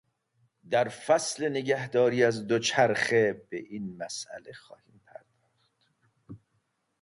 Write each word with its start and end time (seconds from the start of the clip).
در 0.69 0.87
فصل 0.89 1.49
نگهداری 1.49 2.23
از 2.23 2.47
دوچرخه 2.47 3.41
به 3.49 3.57
این 3.57 3.97
مساله 3.97 4.53
خواهیم 4.53 5.01
پرداخت. 5.05 5.89